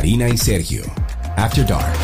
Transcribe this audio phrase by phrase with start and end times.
[0.00, 0.82] Karina y Sergio,
[1.36, 1.94] After Dark.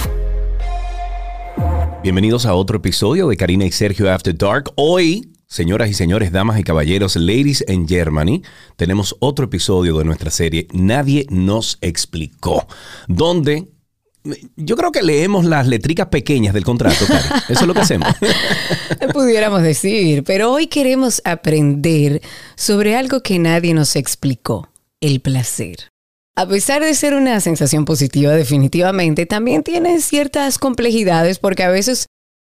[2.03, 4.71] Bienvenidos a otro episodio de Karina y Sergio After Dark.
[4.75, 8.43] Hoy, señoras y señores, damas y caballeros, ladies in Germany,
[8.77, 12.69] tenemos otro episodio de nuestra serie Nadie nos explicó,
[13.09, 13.70] donde
[14.56, 17.24] yo creo que leemos las letricas pequeñas del contrato, Cari.
[17.48, 18.15] Eso es lo que hacemos.
[19.15, 22.20] Pudiéramos decir, pero hoy queremos aprender
[22.56, 24.69] sobre algo que nadie nos explicó,
[25.01, 25.95] el placer.
[26.38, 32.09] A pesar de ser una sensación positiva definitivamente, también tiene ciertas complejidades porque a veces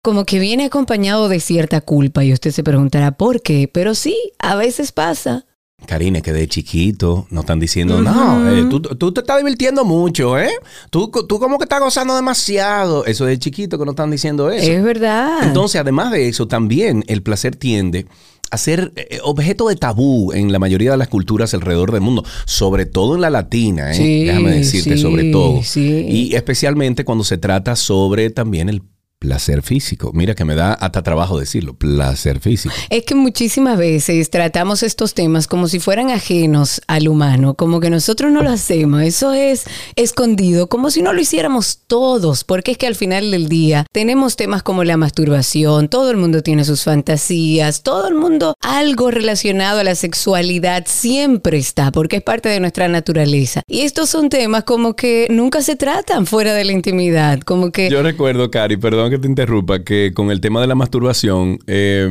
[0.02, 4.16] como que viene acompañado de cierta culpa y usted se preguntará por qué, pero sí,
[4.38, 5.46] a veces pasa.
[5.86, 10.38] Karine, que de chiquito nos están diciendo, no, eh, tú, tú, te estás divirtiendo mucho,
[10.38, 10.50] ¿eh?
[10.90, 13.06] Tú, tú como que estás gozando demasiado.
[13.06, 14.70] Eso de chiquito que nos están diciendo eso.
[14.70, 15.38] Es verdad.
[15.42, 18.06] Entonces, además de eso, también el placer tiende
[18.50, 22.24] a ser eh, objeto de tabú en la mayoría de las culturas alrededor del mundo,
[22.46, 23.95] sobre todo en la latina, ¿eh?
[23.95, 25.62] Sí, déjame decirte, sí, sobre todo.
[25.62, 26.06] sí.
[26.09, 28.82] Y especialmente cuando se trata sobre también el
[29.21, 30.13] placer físico.
[30.15, 32.74] Mira que me da hasta trabajo decirlo, placer físico.
[32.88, 37.90] Es que muchísimas veces tratamos estos temas como si fueran ajenos al humano, como que
[37.90, 42.79] nosotros no lo hacemos, eso es escondido, como si no lo hiciéramos todos, porque es
[42.79, 46.82] que al final del día tenemos temas como la masturbación, todo el mundo tiene sus
[46.82, 52.59] fantasías, todo el mundo algo relacionado a la sexualidad siempre está, porque es parte de
[52.59, 53.60] nuestra naturaleza.
[53.68, 57.90] Y estos son temas como que nunca se tratan fuera de la intimidad, como que...
[57.90, 62.08] Yo recuerdo, Cari, perdón que te interrumpa, que con el tema de la masturbación, eh,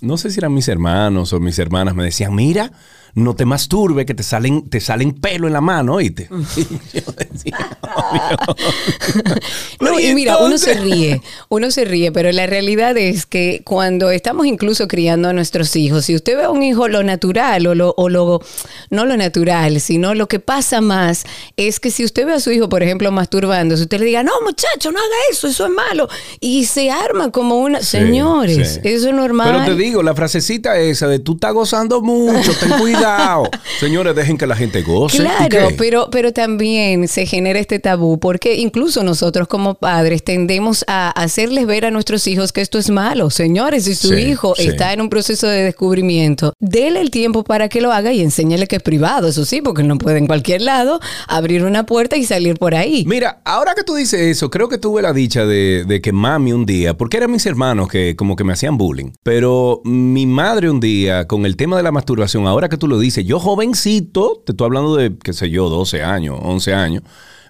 [0.00, 2.72] no sé si eran mis hermanos o mis hermanas, me decían, mira,
[3.16, 6.28] no te masturbe, que te salen, te salen pelo en la mano, ¿oíste?
[6.54, 6.62] Y
[6.98, 7.78] yo decía,
[9.80, 14.10] No, y mira, uno se ríe, uno se ríe, pero la realidad es que cuando
[14.10, 17.74] estamos incluso criando a nuestros hijos, si usted ve a un hijo lo natural o
[17.74, 18.42] lo, o lo,
[18.90, 21.24] no lo natural, sino lo que pasa más
[21.56, 24.24] es que si usted ve a su hijo, por ejemplo, masturbando, si usted le diga,
[24.24, 26.06] no muchacho, no haga eso, eso es malo,
[26.38, 28.80] y se arma como una, señores, sí.
[28.84, 29.62] eso es normal.
[29.64, 33.05] Pero te digo, la frasecita esa de tú estás gozando mucho, ten cuidado.
[33.80, 35.18] Señores, dejen que la gente goce.
[35.18, 40.84] ¿Y Claro, pero, pero también se genera este tabú porque incluso nosotros como padres tendemos
[40.88, 43.30] a hacerles ver a nuestros hijos que esto es malo.
[43.30, 44.68] Señores, si su Sí, hijo sí.
[44.68, 48.66] está en un proceso de descubrimiento, dele el tiempo para que lo haga y enséñale
[48.66, 52.24] que es privado, eso sí, porque no puede en cualquier lado abrir una puerta y
[52.24, 53.04] salir por ahí.
[53.06, 56.52] Mira, ahora que tú dices eso, creo que tuve la dicha de, de que mami
[56.52, 60.70] un día, porque eran mis hermanos que como que me hacían bullying, pero mi madre
[60.70, 64.42] un día con el tema de la masturbación, ahora que tú lo dices, yo jovencito,
[64.44, 67.02] te estoy hablando de, qué sé yo, 12 años, 11 años,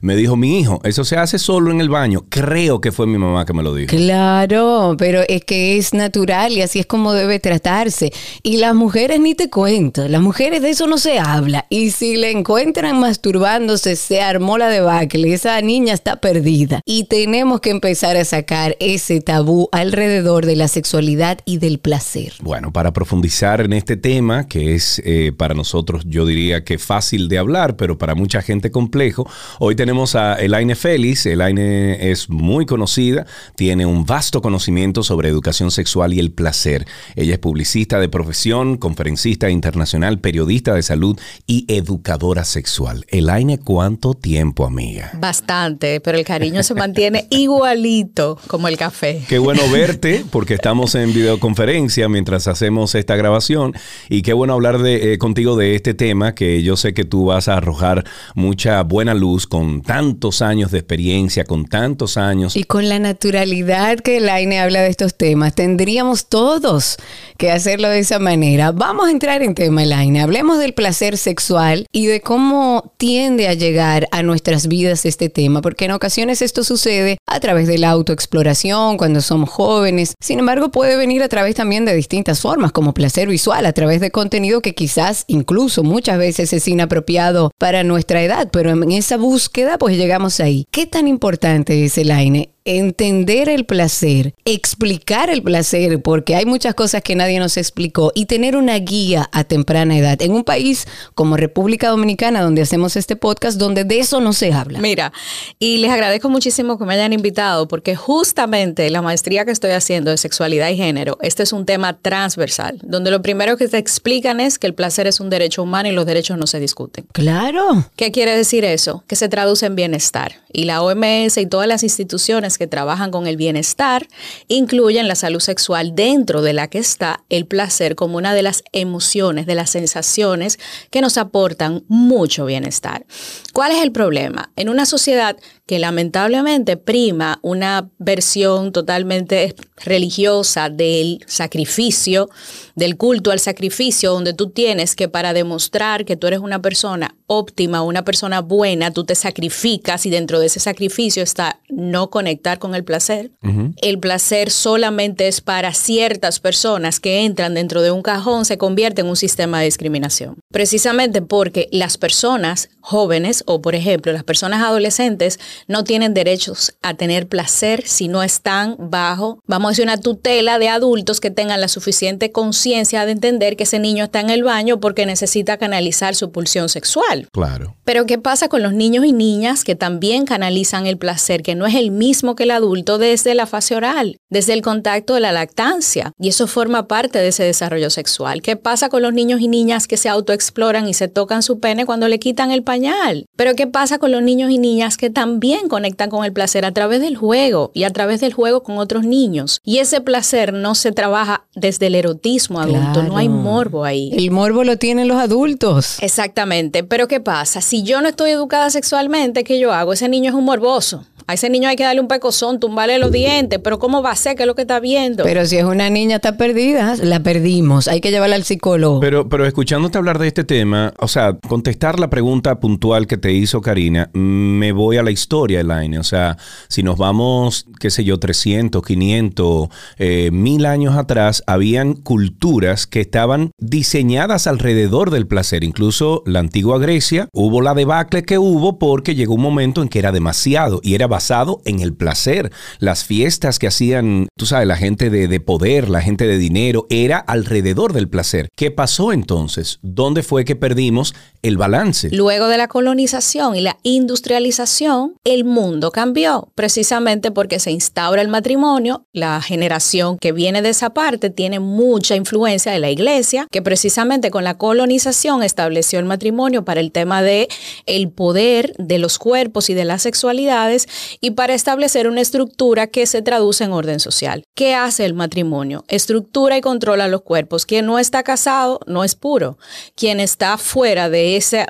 [0.07, 2.27] me dijo, mi hijo, eso se hace solo en el baño.
[2.29, 3.91] Creo que fue mi mamá que me lo dijo.
[3.91, 8.13] Claro, pero es que es natural y así es como debe tratarse.
[8.45, 11.67] Y las mujeres ni te cuento, las mujeres de eso no se habla.
[11.71, 16.83] Y si le encuentran masturbándose, se armó la debacle, esa niña está perdida.
[16.85, 22.35] Y tenemos que empezar a sacar ese tabú alrededor de la sexualidad y del placer.
[22.43, 27.29] Bueno, para profundizar en este tema, que es eh, para nosotros, yo diría que fácil
[27.29, 29.29] de hablar, pero para mucha gente complejo,
[29.59, 31.25] hoy tenemos a Elaine Félix.
[31.25, 33.25] Elaine es muy conocida,
[33.57, 36.87] tiene un vasto conocimiento sobre educación sexual y el placer.
[37.15, 43.07] Ella es publicista de profesión, conferencista internacional, periodista de salud y educadora sexual.
[43.09, 45.13] Elaine, ¿cuánto tiempo, amiga?
[45.19, 49.25] Bastante, pero el cariño se mantiene igualito como el café.
[49.27, 53.73] Qué bueno verte, porque estamos en videoconferencia mientras hacemos esta grabación.
[54.11, 57.25] Y qué bueno hablar de, eh, contigo de este tema, que yo sé que tú
[57.25, 58.05] vas a arrojar
[58.35, 62.57] mucha buena luz con tantos años de experiencia, con tantos años.
[62.57, 66.97] Y con la naturalidad que Laine habla de estos temas, tendríamos todos
[67.39, 68.73] que hacerlo de esa manera.
[68.73, 70.21] Vamos a entrar en tema, Laine.
[70.21, 75.61] Hablemos del placer sexual y de cómo tiende a llegar a nuestras vidas este tema,
[75.63, 80.15] porque en ocasiones esto sucede a través de la autoexploración, cuando somos jóvenes.
[80.21, 84.01] Sin embargo, puede venir a través también de distintas formas, como placer visual, a través
[84.01, 89.17] de contenido que quizás incluso muchas veces es inapropiado para nuestra edad, pero en esa
[89.17, 90.67] búsqueda pues llegamos ahí.
[90.71, 92.56] ¿Qué tan importante es el AINE?
[92.67, 98.27] Entender el placer, explicar el placer, porque hay muchas cosas que nadie nos explicó, y
[98.27, 100.21] tener una guía a temprana edad.
[100.21, 104.53] En un país como República Dominicana, donde hacemos este podcast, donde de eso no se
[104.53, 104.81] habla.
[104.81, 105.13] Mira,
[105.59, 110.11] y les agradezco muchísimo que me hayan invitado porque justamente la maestría que estoy haciendo
[110.11, 114.41] de sexualidad y género, este es un tema transversal, donde lo primero que te explican
[114.41, 117.07] es que el placer es un derecho humano y los derechos no se discuten.
[117.13, 117.87] Claro.
[117.97, 119.05] ¿Qué quiere decir eso?
[119.07, 120.33] Que se traduce en bienestar.
[120.53, 124.07] Y la OMS y todas las instituciones que trabajan con el bienestar
[124.49, 128.63] incluyen la salud sexual dentro de la que está el placer como una de las
[128.73, 130.59] emociones, de las sensaciones
[130.91, 133.07] que nos aportan mucho bienestar.
[133.53, 134.51] ¿Cuál es el problema?
[134.57, 135.37] En una sociedad
[135.67, 142.29] que lamentablemente prima una versión totalmente religiosa del sacrificio,
[142.77, 147.17] del culto al sacrificio, donde tú tienes que para demostrar que tú eres una persona
[147.27, 152.59] óptima, una persona buena, tú te sacrificas y dentro de ese sacrificio está no conectar
[152.59, 153.33] con el placer.
[153.81, 159.01] El placer solamente es para ciertas personas que entran dentro de un cajón, se convierte
[159.01, 160.37] en un sistema de discriminación.
[160.53, 166.95] Precisamente porque las personas jóvenes o, por ejemplo, las personas adolescentes no tienen derechos a
[166.95, 171.61] tener placer si no están bajo, vamos a decir, una tutela de adultos que tengan
[171.61, 176.15] la suficiente conciencia de entender que ese niño está en el baño porque necesita canalizar
[176.15, 177.29] su pulsión sexual.
[177.33, 177.77] Claro.
[177.85, 181.67] Pero ¿qué pasa con los niños y niñas que también canalizan el placer, que no
[181.67, 185.31] es el mismo que el adulto desde la fase oral, desde el contacto de la
[185.31, 186.13] lactancia?
[186.19, 188.43] Y eso forma parte de ese desarrollo sexual.
[188.43, 191.87] ¿Qué pasa con los niños y niñas que se autoexploran y se tocan su pene
[191.87, 193.27] cuando le quitan el pañal?
[193.37, 196.73] Pero ¿qué pasa con los niños y niñas que también conectan con el placer a
[196.73, 199.61] través del juego y a través del juego con otros niños?
[199.65, 204.11] Y ese placer no se trabaja desde el erotismo adulto, no hay morbo ahí.
[204.13, 205.99] El morbo lo tienen los adultos.
[206.01, 207.61] Exactamente, pero ¿qué pasa?
[207.61, 209.93] Si yo no estoy educada sexualmente, ¿qué yo hago?
[209.93, 211.05] Ese niño es un morboso.
[211.29, 214.15] A ese niño hay que darle un pecozón, tumbarle los dientes, pero ¿cómo va a
[214.15, 214.37] ser?
[214.37, 215.25] ¿Qué es lo que está viendo?
[215.25, 217.89] Pero si es una niña está perdida, la perdimos.
[217.89, 219.01] Hay que llevarla al psicólogo.
[219.01, 223.33] Pero, pero escuchándote hablar de este tema, o sea, contestar la pregunta puntual que te
[223.33, 225.99] hizo Karina, me voy a la historia, Elaine.
[225.99, 226.37] O sea,
[226.69, 229.69] si nos vamos, qué sé yo, 300, 500,
[229.99, 235.65] eh, mil años atrás, habían culturas que estaban diseñadas alrededor del placer.
[235.65, 239.99] Incluso la antigua Grecia, hubo la debacle que hubo porque llegó un momento en que
[239.99, 242.53] era demasiado y era basado en el placer.
[242.79, 246.87] Las fiestas que hacían, tú sabes, la gente de, de, poder, la gente de dinero,
[246.91, 248.51] era alrededor del placer.
[248.55, 249.79] ¿Qué pasó entonces?
[249.81, 252.11] ¿Dónde fue que perdimos el balance?
[252.13, 258.29] Luego de la colonización y la industrialización, el mundo cambió, precisamente porque se instaura el
[258.29, 259.07] matrimonio.
[259.15, 264.31] La generación que viene de esa parte tiene mucha influencia de la iglesia, que precisamente
[264.31, 267.49] con la colonización estableció el matrimonio para el tema de
[267.87, 270.89] el poder de los cuerpos y de las sexualidades
[271.21, 274.45] y para establecer una estructura que se traduce en orden social.
[274.55, 275.85] ¿Qué hace el matrimonio?
[275.89, 277.67] Estructura y controla los cuerpos.
[277.67, 279.59] Quien no está casado no es puro.
[279.95, 281.67] Quien está fuera de esa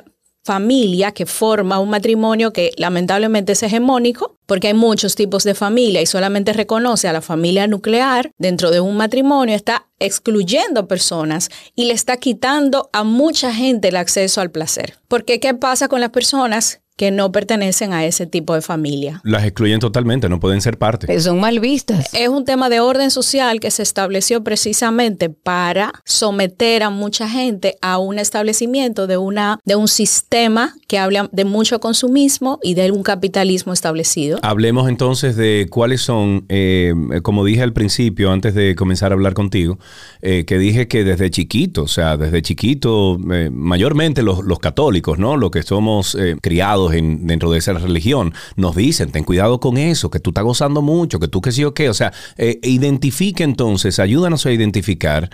[0.47, 6.01] familia que forma un matrimonio que lamentablemente es hegemónico, porque hay muchos tipos de familia
[6.01, 11.85] y solamente reconoce a la familia nuclear dentro de un matrimonio, está excluyendo personas y
[11.85, 14.97] le está quitando a mucha gente el acceso al placer.
[15.09, 19.21] Porque ¿qué pasa con las personas que no pertenecen a ese tipo de familia.
[19.23, 21.05] Las excluyen totalmente, no pueden ser parte.
[21.05, 22.11] Pero son mal vistas.
[22.13, 27.77] Es un tema de orden social que se estableció precisamente para someter a mucha gente
[27.81, 32.91] a un establecimiento de, una, de un sistema que habla de mucho consumismo y de
[32.91, 34.39] un capitalismo establecido.
[34.41, 39.35] Hablemos entonces de cuáles son, eh, como dije al principio, antes de comenzar a hablar
[39.35, 39.77] contigo,
[40.23, 45.19] eh, que dije que desde chiquito, o sea, desde chiquito, eh, mayormente los, los, católicos,
[45.19, 45.37] ¿no?
[45.37, 50.09] Los que somos criados en, dentro de esa religión, nos dicen, ten cuidado con eso,
[50.09, 51.89] que tú estás gozando mucho, que tú qué sí o qué.
[51.89, 55.29] O sea, eh, identifique entonces, ayúdanos a identificar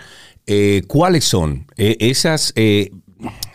[0.46, 2.52] eh, cuáles son eh, esas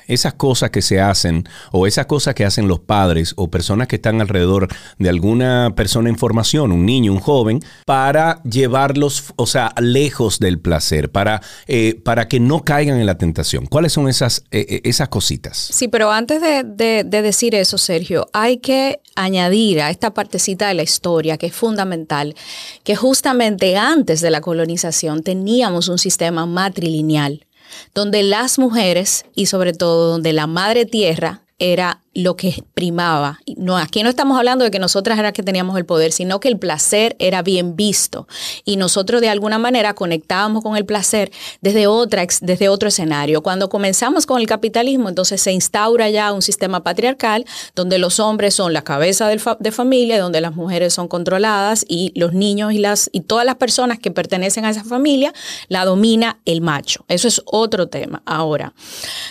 [0.10, 3.96] esas cosas que se hacen o esas cosas que hacen los padres o personas que
[3.96, 9.74] están alrededor de alguna persona en formación, un niño, un joven, para llevarlos, o sea,
[9.80, 13.66] lejos del placer, para, eh, para que no caigan en la tentación.
[13.68, 15.58] ¿Cuáles son esas, eh, eh, esas cositas?
[15.58, 20.68] Sí, pero antes de, de, de decir eso, Sergio, hay que añadir a esta partecita
[20.68, 22.36] de la historia que es fundamental,
[22.84, 27.46] que justamente antes de la colonización teníamos un sistema matrilineal
[27.94, 33.40] donde las mujeres y sobre todo donde la madre tierra era lo que primaba.
[33.58, 36.50] No, aquí no estamos hablando de que nosotras era que teníamos el poder, sino que
[36.50, 38.28] el placer era bien visto.
[38.66, 43.42] Y nosotros de alguna manera conectábamos con el placer desde, otra, desde otro escenario.
[43.42, 47.46] Cuando comenzamos con el capitalismo, entonces se instaura ya un sistema patriarcal
[47.76, 52.34] donde los hombres son la cabeza de familia, donde las mujeres son controladas y los
[52.34, 55.34] niños y, las, y todas las personas que pertenecen a esa familia
[55.68, 57.06] la domina el macho.
[57.08, 58.22] Eso es otro tema.
[58.26, 58.74] Ahora,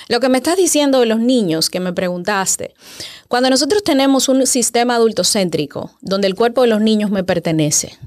[0.09, 2.75] lo que me estás diciendo de los niños que me preguntaste,
[3.29, 7.99] cuando nosotros tenemos un sistema adultocéntrico donde el cuerpo de los niños me pertenece,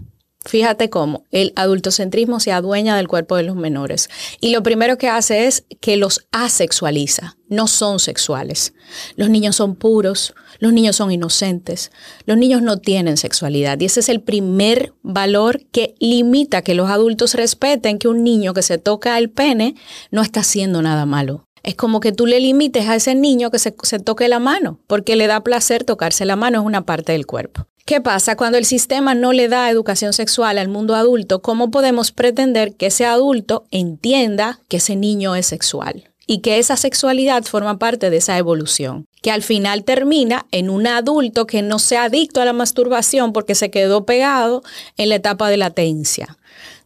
[0.44, 4.10] Fíjate cómo el adultocentrismo se adueña del cuerpo de los menores
[4.40, 8.74] y lo primero que hace es que los asexualiza, no son sexuales.
[9.16, 11.92] Los niños son puros, los niños son inocentes,
[12.26, 16.90] los niños no tienen sexualidad y ese es el primer valor que limita que los
[16.90, 19.76] adultos respeten que un niño que se toca el pene
[20.10, 21.46] no está haciendo nada malo.
[21.64, 24.80] Es como que tú le limites a ese niño que se, se, toque la mano,
[24.88, 27.68] porque le da placer tocarse la mano, es una parte del cuerpo.
[27.86, 28.36] ¿Qué pasa?
[28.36, 32.88] Cuando el sistema no le da educación sexual al mundo adulto, ¿cómo podemos pretender que
[32.88, 36.10] ese adulto entienda que ese niño es sexual?
[36.28, 40.88] Y que esa sexualidad forma parte de esa evolución, que al final termina en un
[40.88, 44.64] adulto que no sea adicto a la masturbación porque se quedó pegado
[44.96, 46.38] en la etapa de latencia,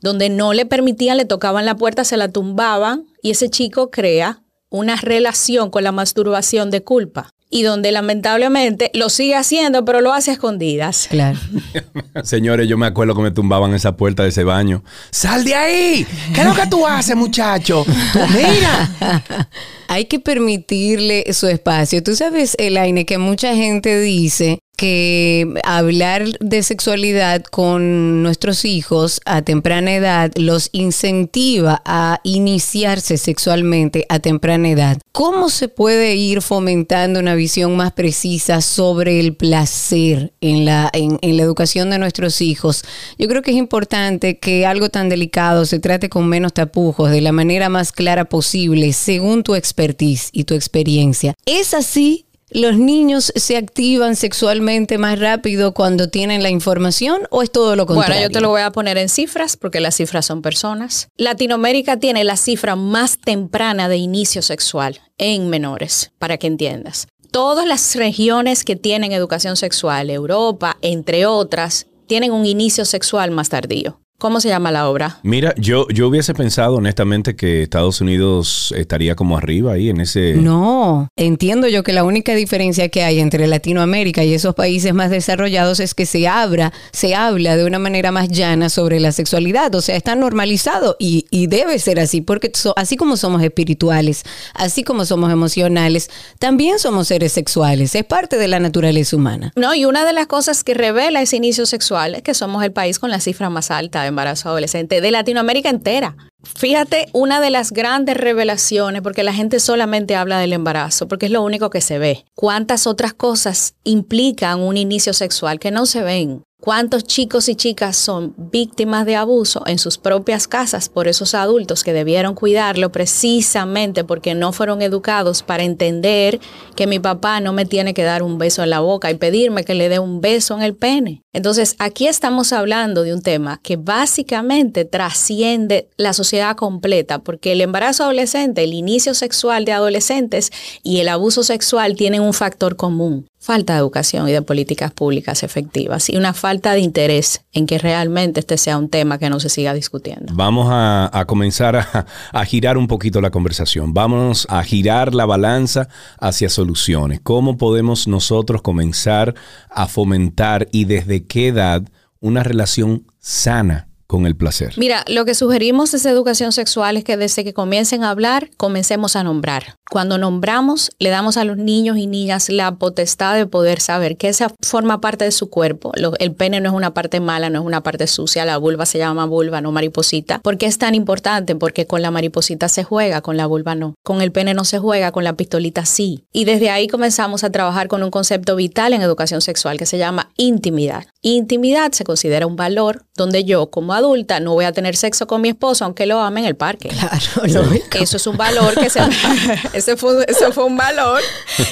[0.01, 4.41] donde no le permitían, le tocaban la puerta, se la tumbaban y ese chico crea
[4.69, 10.12] una relación con la masturbación de culpa y donde lamentablemente lo sigue haciendo, pero lo
[10.12, 11.07] hace a escondidas.
[11.10, 11.39] Claro.
[12.24, 14.84] Señores, yo me acuerdo que me tumbaban esa puerta de ese baño.
[15.12, 16.07] ¡Sal de ahí!
[16.34, 17.86] ¿Qué es lo que tú haces, muchacho?
[18.12, 19.50] ¡Tú mira!
[19.88, 22.01] Hay que permitirle su espacio.
[22.03, 29.41] Tú sabes, Elaine, que mucha gente dice que hablar de sexualidad con nuestros hijos a
[29.41, 34.98] temprana edad los incentiva a iniciarse sexualmente a temprana edad.
[35.12, 41.20] ¿Cómo se puede ir fomentando una visión más precisa sobre el placer en la, en,
[41.22, 42.84] la educación de nuestros hijos?
[43.17, 47.22] Yo creo que es importante que algo tan delicado se trate con menos tapujos, de
[47.22, 51.34] la manera más clara posible, según tu expertise y tu experiencia.
[51.46, 57.51] ¿Es así ¿Los niños se activan sexualmente más rápido cuando tienen la información o es
[57.51, 58.15] todo lo contrario?
[58.15, 61.07] Bueno, yo te lo voy a poner en cifras porque las cifras son personas.
[61.17, 67.07] Latinoamérica tiene la cifra más temprana de inicio sexual en menores, para que entiendas.
[67.31, 73.49] Todas las regiones que tienen educación sexual, Europa, entre otras, tienen un inicio sexual más
[73.49, 73.99] tardío.
[74.17, 75.19] ¿Cómo se llama la obra?
[75.24, 80.36] Mira, yo, yo hubiese pensado honestamente que Estados Unidos estaría como arriba ahí en ese...
[80.36, 85.10] No, entiendo yo que la única diferencia que hay entre Latinoamérica y esos países más
[85.10, 89.75] desarrollados es que se abra, se habla de una manera más llana sobre la sexualidad,
[89.75, 94.24] o sea, está normalizado y, y debe ser así, porque so, así como somos espirituales,
[94.53, 99.51] así como somos emocionales, también somos seres sexuales, es parte de la naturaleza humana.
[99.57, 102.72] No, y una de las cosas que revela ese inicio sexual es que somos el
[102.72, 106.15] país con la cifra más alta embarazo adolescente de Latinoamérica entera.
[106.43, 111.31] Fíjate, una de las grandes revelaciones, porque la gente solamente habla del embarazo, porque es
[111.31, 112.25] lo único que se ve.
[112.35, 116.43] ¿Cuántas otras cosas implican un inicio sexual que no se ven?
[116.62, 121.83] ¿Cuántos chicos y chicas son víctimas de abuso en sus propias casas por esos adultos
[121.83, 126.39] que debieron cuidarlo precisamente porque no fueron educados para entender
[126.75, 129.63] que mi papá no me tiene que dar un beso en la boca y pedirme
[129.63, 131.21] que le dé un beso en el pene?
[131.33, 137.62] Entonces, aquí estamos hablando de un tema que básicamente trasciende la sociedad completa, porque el
[137.62, 143.27] embarazo adolescente, el inicio sexual de adolescentes y el abuso sexual tienen un factor común
[143.45, 147.77] falta de educación y de políticas públicas efectivas y una falta de interés en que
[147.77, 150.33] realmente este sea un tema que no se siga discutiendo.
[150.33, 153.93] Vamos a, comenzar a, a, girar un poquito la conversación.
[153.93, 155.87] Vamos a girar la balanza
[156.19, 157.19] hacia soluciones.
[157.21, 159.35] ¿Cómo podemos nosotros comenzar
[159.69, 161.83] a fomentar y desde qué edad
[162.19, 164.74] una relación sana con el placer?
[164.77, 169.15] Mira, lo que sugerimos desde educación sexual es que desde que comiencen a hablar, comencemos
[169.15, 169.75] a nombrar.
[169.89, 174.29] Cuando nombramos, le damos a los niños y niñas la potestad de poder saber que
[174.29, 175.91] esa forma parte de su cuerpo.
[176.19, 178.97] el pene no es una parte mala, no es una parte sucia, la vulva se
[178.97, 180.39] llama vulva, no mariposita.
[180.39, 181.55] ¿Por qué es tan importante?
[181.55, 183.93] Porque con la mariposita se juega, con la vulva no.
[184.03, 186.25] Con el pene no se juega, con la pistolita sí.
[186.33, 189.97] Y desde ahí comenzamos a trabajar con un concepto vital en educación sexual que se
[189.97, 191.05] llama intimidad.
[191.21, 195.41] Intimidad se considera un valor donde yo como adulta no voy a tener sexo con
[195.41, 196.89] mi esposo aunque lo ame en el parque.
[196.89, 197.98] Claro, lógico.
[198.00, 199.00] Eso es un valor que se
[199.74, 201.22] ese fue, eso fue un valor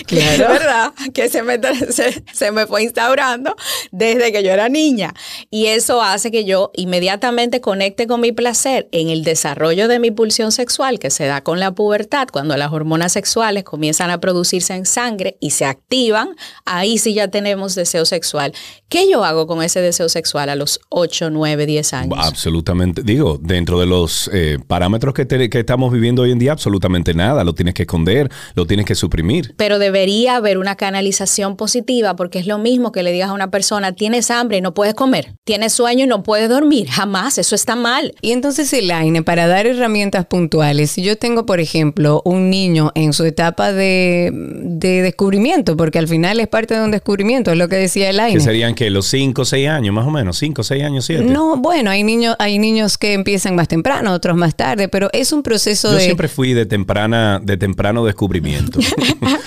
[0.08, 1.60] que es verdad que se me,
[1.92, 3.56] se, se me fue instaurando
[3.92, 5.14] desde que yo era niña
[5.50, 10.12] y eso hace que yo inmediatamente conecte con mi placer en el desarrollo de mi
[10.12, 14.76] pulsión sexual que se da con la pubertad cuando las hormonas sexuales comienzan a producirse
[14.76, 16.36] en sangre y se activan
[16.66, 18.54] ahí sí ya tenemos deseo sexual
[18.88, 22.18] ¿qué yo hago con ese deseo sexual a los 8, 9, 10 años?
[22.20, 26.52] Absolutamente, digo, dentro de los eh, parámetros que, te, que, estamos viviendo hoy en día,
[26.52, 29.56] absolutamente nada, lo tienes que esconder, lo tienes que suprimir.
[29.58, 33.52] Pero debería haber una canalización positiva porque es lo mismo que le digas a una
[33.52, 37.56] persona, tienes hambre y no puedes comer, tienes sueño y no puedes dormir, jamás, eso
[37.56, 38.13] está mal.
[38.22, 43.13] Y entonces, Elaine, para dar herramientas puntuales, si yo tengo, por ejemplo, un niño en
[43.13, 47.68] su etapa de, de descubrimiento, porque al final es parte de un descubrimiento, es lo
[47.68, 48.38] que decía Elaine.
[48.38, 51.06] Que serían que los 5 o 6 años, más o menos, 5 o 6 años,
[51.06, 51.23] 7.
[51.24, 55.32] No, bueno, hay niños, hay niños que empiezan más temprano, otros más tarde, pero es
[55.32, 56.03] un proceso Yo de.
[56.03, 58.80] siempre fui de temprana, de temprano descubrimiento.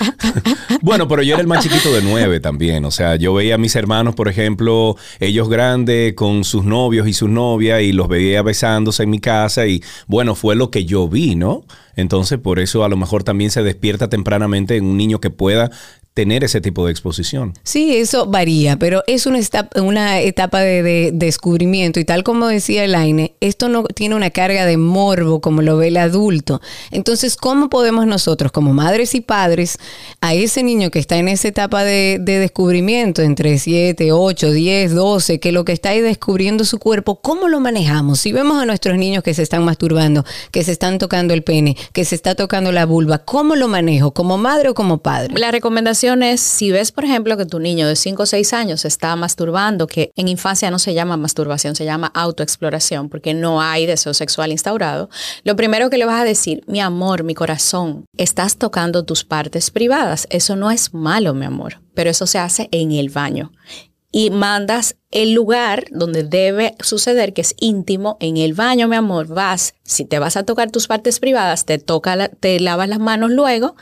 [0.81, 2.85] bueno, pero yo era el más chiquito de nueve también.
[2.85, 7.13] O sea, yo veía a mis hermanos, por ejemplo, ellos grandes con sus novios y
[7.13, 9.67] sus novias, y los veía besándose en mi casa.
[9.67, 11.63] Y bueno, fue lo que yo vi, ¿no?
[11.97, 15.71] Entonces, por eso a lo mejor también se despierta tempranamente en un niño que pueda
[16.17, 17.53] tener ese tipo de exposición.
[17.61, 22.47] Sí, eso varía, pero es una etapa, una etapa de, de descubrimiento y tal como
[22.47, 26.59] decía Elaine, esto no tiene una carga de morbo como lo ve el adulto.
[26.89, 29.77] Entonces, ¿cómo podemos nosotros como madres y padres
[30.19, 34.95] a ese niño que está en esa etapa de, de descubrimiento entre 7, 8, 10,
[34.95, 38.21] 12, que lo que está ahí descubriendo su cuerpo, ¿cómo lo manejamos?
[38.21, 41.77] Si vemos a nuestros niños que se están masturbando, que se están tocando el pene,
[41.93, 44.15] que se está tocando la vulva, ¿cómo lo manejo?
[44.15, 45.37] ¿Como madre o como padre?
[45.37, 46.06] La recomendación
[46.37, 50.11] si ves, por ejemplo, que tu niño de 5 o 6 años está masturbando, que
[50.15, 55.09] en infancia no se llama masturbación, se llama autoexploración, porque no hay deseo sexual instaurado,
[55.43, 59.71] lo primero que le vas a decir, mi amor, mi corazón, estás tocando tus partes
[59.71, 60.27] privadas.
[60.29, 63.51] Eso no es malo, mi amor, pero eso se hace en el baño.
[64.11, 69.27] Y mandas el lugar donde debe suceder, que es íntimo, en el baño, mi amor,
[69.27, 73.31] vas, si te vas a tocar tus partes privadas, te toca, te lavas las manos
[73.31, 73.75] luego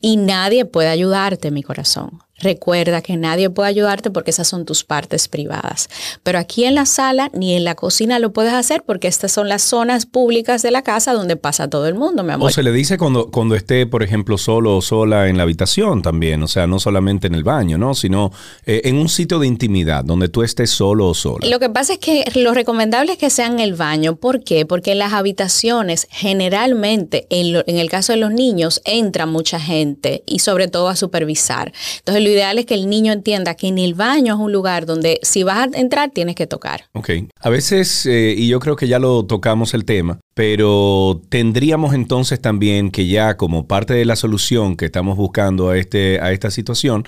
[0.00, 2.20] y nadie puede ayudarte, mi corazón.
[2.40, 5.88] Recuerda que nadie puede ayudarte porque esas son tus partes privadas.
[6.22, 9.48] Pero aquí en la sala ni en la cocina lo puedes hacer porque estas son
[9.48, 12.48] las zonas públicas de la casa donde pasa todo el mundo, mi amor.
[12.48, 16.02] O se le dice cuando, cuando esté, por ejemplo, solo o sola en la habitación
[16.02, 16.42] también.
[16.42, 17.94] O sea, no solamente en el baño, ¿no?
[17.94, 18.32] Sino
[18.66, 21.46] eh, en un sitio de intimidad donde tú estés solo o sola.
[21.48, 24.16] Lo que pasa es que lo recomendable es que sea en el baño.
[24.16, 24.64] ¿Por qué?
[24.66, 29.60] Porque en las habitaciones, generalmente, en, lo- en el caso de los niños, entra mucha
[29.60, 31.72] gente y sobre todo a supervisar.
[31.98, 34.86] Entonces, lo ideal es que el niño entienda que en el baño es un lugar
[34.86, 36.84] donde si vas a entrar, tienes que tocar.
[36.92, 37.10] Ok.
[37.40, 42.40] A veces, eh, y yo creo que ya lo tocamos el tema, pero tendríamos entonces
[42.40, 46.50] también que ya como parte de la solución que estamos buscando a, este, a esta
[46.50, 47.04] situación,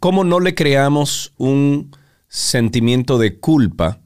[0.00, 1.90] ¿cómo no le creamos un
[2.28, 4.00] sentimiento de culpa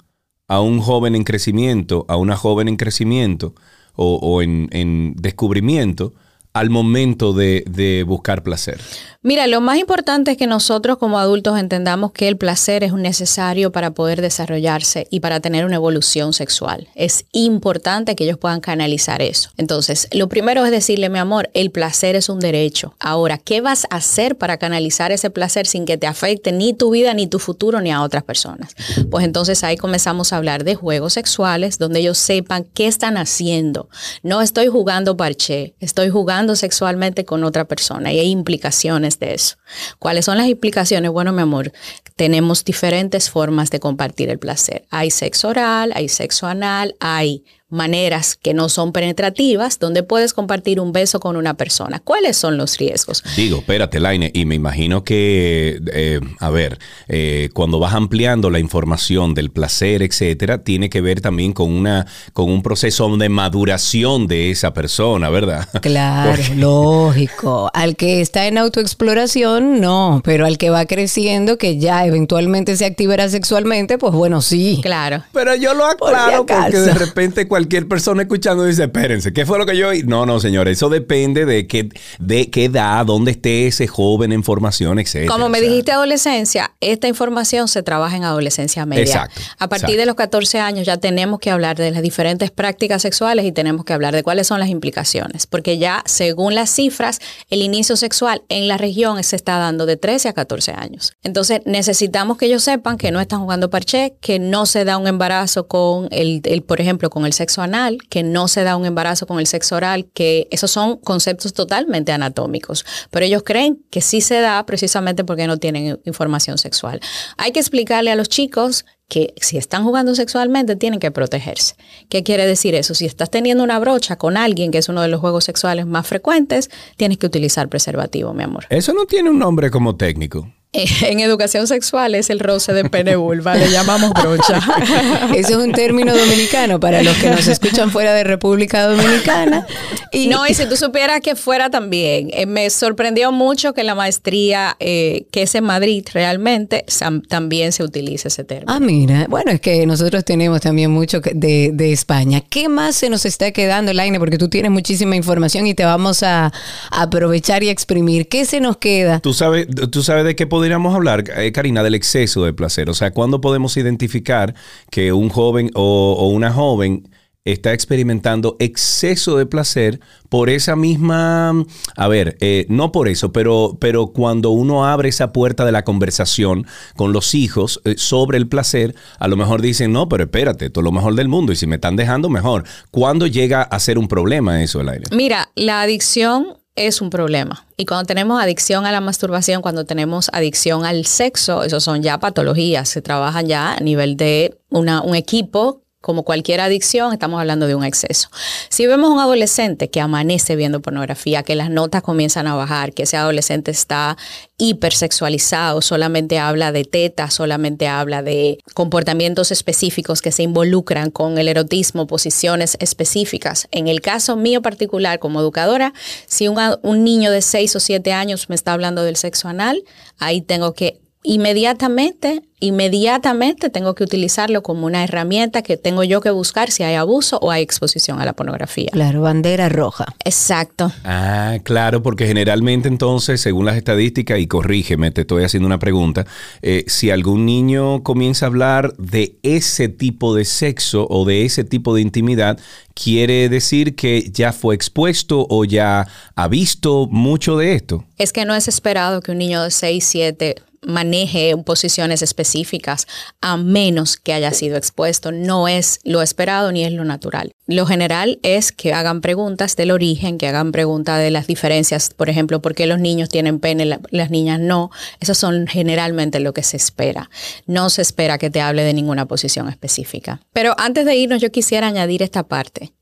[0.49, 3.55] a un joven en crecimiento, a una joven en crecimiento
[3.95, 6.15] o, en descubrimiento
[6.59, 8.81] al momento de, de buscar placer?
[9.21, 13.73] Mira, lo más importante es que nosotros como adultos entendamos que el placer es necesario
[13.73, 16.87] para poder desarrollarse y para tener una evolución sexual.
[16.95, 19.51] Es importante que ellos puedan canalizar eso.
[19.57, 22.95] Entonces, lo primero es decirle, mi amor, el placer es un derecho.
[23.01, 26.91] Ahora, ¿qué vas a hacer para canalizar ese placer sin que te afecte ni tu
[26.91, 28.77] vida, ni tu futuro, ni a otras personas?
[29.11, 33.89] Pues entonces ahí comenzamos a hablar de juegos sexuales donde ellos sepan qué están haciendo.
[34.23, 39.57] No estoy jugando parché, estoy jugando sexualmente con otra persona y hay implicaciones de eso.
[39.99, 41.11] ¿Cuáles son las implicaciones?
[41.11, 41.73] Bueno, mi amor,
[42.17, 44.87] tenemos diferentes formas de compartir el placer.
[44.91, 50.81] Hay sexo oral, hay sexo anal, hay maneras que no son penetrativas donde puedes compartir
[50.81, 52.01] un beso con una persona.
[52.01, 53.23] ¿Cuáles son los riesgos?
[53.37, 56.79] Digo, espérate, Laine, y me imagino que, eh, a ver,
[57.09, 62.07] eh, cuando vas ampliando la información del placer, etcétera, tiene que ver también con una,
[62.33, 65.69] con un proceso de maduración de esa persona, ¿verdad?
[65.81, 67.71] Claro, Porque- lógico.
[67.73, 72.85] Al que está en autoexploración, no, pero al que va creciendo, que ya eventualmente se
[72.85, 74.81] activará sexualmente, pues bueno, sí.
[74.83, 75.23] Claro.
[75.33, 79.45] Pero yo lo Por si aclaro porque de repente cualquier persona escuchando dice, espérense, ¿qué
[79.45, 80.05] fue lo que yo oí?
[80.05, 81.89] No, no, señores, eso depende de qué,
[82.21, 85.33] de qué edad, dónde esté ese joven en formación, etcétera.
[85.33, 89.03] Como me dijiste adolescencia, esta información se trabaja en adolescencia media.
[89.03, 90.01] Exacto, A partir exacto.
[90.01, 93.85] de los 14 años ya tenemos que hablar de las diferentes prácticas sexuales y tenemos
[93.85, 97.19] que hablar de cuáles son las implicaciones, porque ya según las cifras,
[97.51, 101.13] el inicio sexual en la región se está dando de 13 a 14 años.
[101.25, 105.09] Entonces necesitamos que ellos sepan que no están jugando parché, que no se da un
[105.09, 108.85] embarazo con el, el, por ejemplo, con el sexo anal, que no se da un
[108.85, 114.01] embarazo con el sexo oral, que esos son conceptos totalmente anatómicos, pero ellos creen que
[114.01, 117.01] sí se da precisamente porque no tienen información sexual.
[117.37, 121.77] Hay que explicarle a los chicos que si están jugando sexualmente tienen que protegerse.
[122.11, 122.95] ¿Qué quiere decir eso?
[122.95, 126.07] Si estás teniendo una brocha con alguien, que es uno de los juegos sexuales más
[126.07, 128.67] frecuentes, tienes que utilizar preservativo, mi amor.
[128.69, 130.53] Eso no tiene un nombre como técnico.
[131.03, 134.61] En educación sexual es el roce de pene vulva, le llamamos brocha.
[135.35, 139.67] Ese es un término dominicano para los que nos escuchan fuera de República Dominicana.
[140.13, 143.95] Y, No, y si tú supieras que fuera también, eh, me sorprendió mucho que la
[143.95, 146.85] maestría, eh, que es en Madrid realmente,
[147.29, 148.73] también se utiliza ese término.
[148.73, 152.43] Ah, mira, bueno, es que nosotros tenemos también mucho de, de España.
[152.43, 154.19] ¿Qué más se nos está quedando, Laine?
[154.19, 156.53] Porque tú tienes muchísima información y te vamos a,
[156.91, 158.29] a aprovechar y exprimir.
[158.29, 159.21] ¿Qué se nos queda?
[159.21, 162.91] ¿Tú sabes, ¿Tú sabes de qué podríamos hablar, eh, Karina, del exceso de placer?
[162.91, 164.57] O sea, ¿cuándo podemos identificar
[164.91, 167.09] que un joven o, una joven
[167.45, 171.65] está experimentando exceso de placer por esa misma,
[171.97, 175.85] a ver, eh, no por eso, pero, pero cuando uno abre esa puerta de la
[175.85, 176.67] conversación
[176.97, 180.81] con los hijos eh, sobre el placer, a lo mejor dicen, no, pero espérate, esto
[180.81, 182.65] es lo mejor del mundo y si me están dejando, mejor.
[182.91, 185.05] ¿Cuándo llega a ser un problema eso, el aire?
[185.13, 187.67] Mira, la adicción es un problema.
[187.77, 192.19] Y cuando tenemos adicción a la masturbación, cuando tenemos adicción al sexo, eso son ya
[192.19, 197.67] patologías, se trabajan ya a nivel de una, un equipo como cualquier adicción, estamos hablando
[197.67, 198.29] de un exceso.
[198.69, 203.03] Si vemos un adolescente que amanece viendo pornografía, que las notas comienzan a bajar, que
[203.03, 204.17] ese adolescente está
[204.59, 211.49] hipersexualizado, solamente habla de tetas, solamente habla de comportamientos específicos que se involucran con el
[211.49, 213.67] erotismo, posiciones específicas.
[213.73, 215.95] En el caso mío particular como educadora,
[216.27, 219.83] si un, niño de 6 o 7 años me está hablando del sexo anal,
[220.19, 226.31] ahí tengo que inmediatamente, inmediatamente tengo que utilizarlo como una herramienta que tengo yo que
[226.31, 228.89] buscar si hay abuso o hay exposición a la pornografía.
[228.93, 230.07] Claro, bandera roja.
[230.25, 230.91] Exacto.
[231.05, 236.25] Ah, claro, porque generalmente entonces, según las estadísticas, y corrígeme, te estoy haciendo una pregunta,
[236.63, 241.63] eh, si algún niño comienza a hablar de ese tipo de sexo o de ese
[241.63, 242.59] tipo de intimidad,
[242.95, 248.07] quiere decir que ya fue expuesto o ya ha visto mucho de esto.
[248.17, 253.07] Es que no es esperado que un niño de 6, 7 maneje posiciones específicas
[253.41, 255.33] a menos que haya sido expuesto.
[255.33, 257.53] No es lo esperado ni es lo natural.
[257.67, 262.31] Lo general es que hagan preguntas del origen, que hagan preguntas de las diferencias, por
[262.31, 264.91] ejemplo, por qué los niños tienen pene, las niñas no.
[265.21, 267.31] Esas son generalmente lo que se espera.
[267.67, 270.41] No se espera que te hable de ninguna posición específica.
[270.53, 272.93] Pero antes de irnos, yo quisiera añadir esta parte.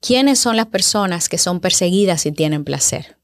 [0.00, 3.16] ¿Quiénes son las personas que son perseguidas y tienen placer?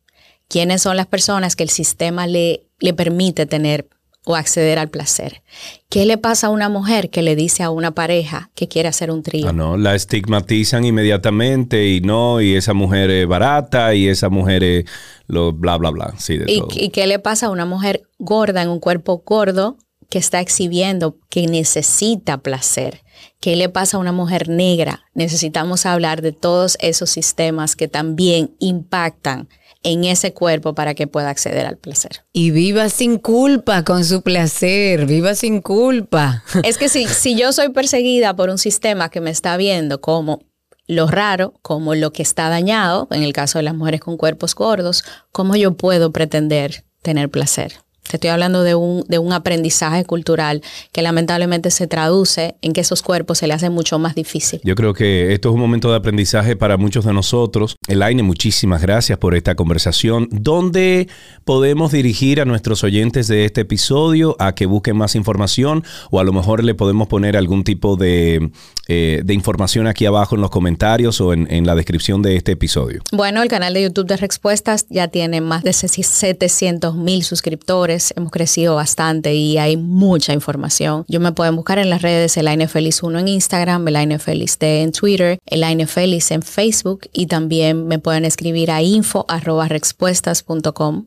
[0.49, 3.88] ¿Quiénes son las personas que el sistema le, le permite tener
[4.29, 5.43] o acceder al placer.
[5.88, 9.11] ¿Qué le pasa a una mujer que le dice a una pareja que quiere hacer
[9.11, 9.49] un trío?
[9.49, 14.62] Ah, no, la estigmatizan inmediatamente y no, y esa mujer es barata y esa mujer
[14.62, 14.85] es
[15.29, 16.14] lo bla, bla, bla.
[16.19, 16.69] Sí, de ¿Y, todo.
[16.75, 19.79] ¿Y qué le pasa a una mujer gorda en un cuerpo gordo
[20.11, 23.01] que está exhibiendo que necesita placer?
[23.41, 25.07] ¿Qué le pasa a una mujer negra?
[25.14, 29.49] Necesitamos hablar de todos esos sistemas que también impactan
[29.83, 32.25] en ese cuerpo para que pueda acceder al placer.
[32.33, 36.43] Y viva sin culpa con su placer, viva sin culpa.
[36.64, 40.41] Es que si, si yo soy perseguida por un sistema que me está viendo como
[40.87, 44.55] lo raro, como lo que está dañado, en el caso de las mujeres con cuerpos
[44.55, 47.75] gordos, ¿cómo yo puedo pretender tener placer?
[48.09, 52.81] Te estoy hablando de un, de un aprendizaje cultural que lamentablemente se traduce en que
[52.81, 54.61] esos cuerpos se le hacen mucho más difícil.
[54.64, 57.77] Yo creo que esto es un momento de aprendizaje para muchos de nosotros.
[57.87, 60.29] Elaine, muchísimas gracias por esta conversación.
[60.31, 61.09] ¿Dónde
[61.44, 66.25] podemos dirigir a nuestros oyentes de este episodio a que busquen más información o a
[66.25, 68.51] lo mejor le podemos poner algún tipo de,
[68.88, 72.53] eh, de información aquí abajo en los comentarios o en, en, la descripción de este
[72.53, 73.03] episodio?
[73.12, 78.31] Bueno, el canal de YouTube de Respuestas ya tiene más de 700 mil suscriptores hemos
[78.31, 81.05] crecido bastante y hay mucha información.
[81.09, 84.83] Yo me pueden buscar en las redes Elaine Feliz 1 en Instagram, Elaine Feliz T
[84.83, 89.27] en Twitter, Elaine Feliz en Facebook y también me pueden escribir a info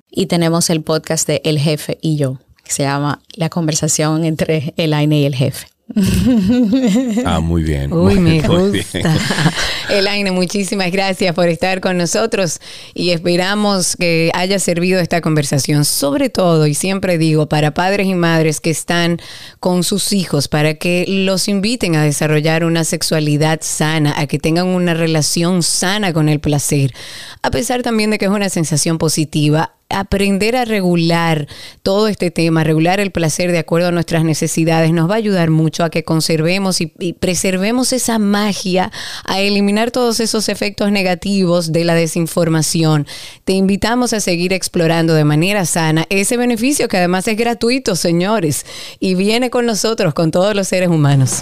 [0.10, 4.74] y tenemos el podcast de El Jefe y yo, que se llama La conversación entre
[4.78, 5.71] Elaine y el jefe.
[7.26, 7.92] Ah, muy bien.
[7.94, 9.16] Uy, me gusta.
[9.90, 12.60] Elaine, muchísimas gracias por estar con nosotros
[12.94, 18.16] y esperamos que haya servido esta conversación, sobre todo, y siempre digo, para padres y
[18.16, 19.20] madres que están
[19.60, 24.68] con sus hijos, para que los inviten a desarrollar una sexualidad sana, a que tengan
[24.68, 26.94] una relación sana con el placer,
[27.42, 31.48] a pesar también de que es una sensación positiva aprender a regular
[31.84, 35.50] todo este tema, regular el placer de acuerdo a nuestras necesidades, nos va a ayudar
[35.50, 38.92] mucho a que conservemos y, y, preservemos esa magia,
[39.26, 43.08] a eliminar todos esos efectos negativos de la desinformación.
[43.46, 48.66] Te invitamos a seguir explorando de manera sana ese beneficio que además es gratuito, señores,
[49.00, 51.42] y viene con nosotros, con todos los seres humanos.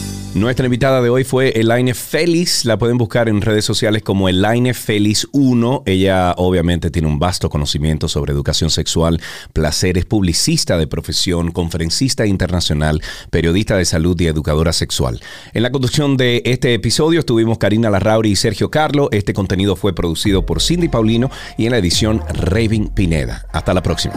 [0.33, 2.63] Nuestra invitada de hoy fue Elaine Félix.
[2.63, 5.83] La pueden buscar en redes sociales como Elaine Félix 1.
[5.85, 9.19] Ella obviamente tiene un vasto conocimiento sobre educación sexual,
[9.51, 15.19] placer, es publicista de profesión, conferencista internacional, periodista de salud y educadora sexual.
[15.53, 19.09] En la conducción de este episodio estuvimos Karina Larrauri y Sergio Carlo.
[19.11, 23.47] Este contenido fue producido por Cindy Paulino y en la edición Raven Pineda.
[23.51, 24.13] Hasta la próxima.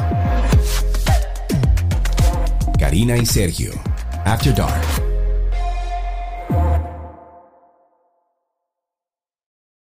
[2.78, 3.72] Karina y Sergio.
[4.24, 5.03] After Dark.